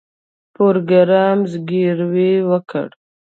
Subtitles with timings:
[0.53, 2.87] پروګرامر زګیروی وکړ